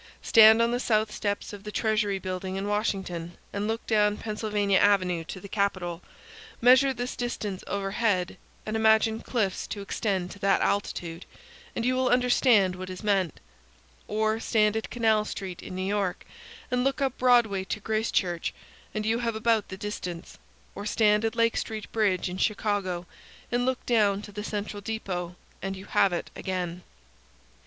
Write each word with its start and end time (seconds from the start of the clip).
Stand 0.23 0.63
on 0.63 0.71
the 0.71 0.79
south 0.79 1.11
steps 1.11 1.53
of 1.53 1.63
the 1.63 1.71
Treasury 1.71 2.17
building 2.17 2.55
in 2.55 2.67
Washington 2.67 3.37
and 3.53 3.67
look 3.67 3.85
down 3.85 4.17
Pennsylvania 4.17 4.79
Avenue 4.79 5.23
to 5.25 5.39
the 5.39 5.47
Capitol; 5.47 6.01
measure 6.59 6.91
this 6.91 7.15
distance 7.15 7.63
overhead, 7.67 8.35
and 8.65 8.75
imagine 8.75 9.19
cliffs 9.19 9.67
to 9.67 9.79
extend 9.79 10.31
to 10.31 10.39
that 10.39 10.59
altitude, 10.61 11.27
and 11.75 11.85
you 11.85 11.93
will 11.93 12.09
understand 12.09 12.75
what 12.75 12.89
is 12.89 13.03
meant; 13.03 13.39
or 14.07 14.39
stand 14.39 14.75
at 14.75 14.89
Canal 14.89 15.23
Street 15.23 15.61
in 15.61 15.75
New 15.75 15.83
York 15.85 16.25
and 16.71 16.83
look 16.83 16.99
up 16.99 17.15
Broadway 17.19 17.63
to 17.65 17.79
Grace 17.79 18.09
Church, 18.09 18.55
and 18.95 19.05
you 19.05 19.19
have 19.19 19.35
about 19.35 19.67
the 19.69 19.77
distance; 19.77 20.39
or 20.73 20.87
stand 20.87 21.23
at 21.23 21.35
Lake 21.35 21.55
Street 21.57 21.91
bridge 21.91 22.27
in 22.27 22.39
Chicago 22.39 23.05
and 23.51 23.67
look 23.67 23.85
down 23.85 24.23
to 24.23 24.31
the 24.31 24.43
Central 24.43 24.81
Depot, 24.81 25.35
and 25.61 25.75
you 25.75 25.85
have 25.85 26.11
it 26.11 26.31
again. 26.35 26.81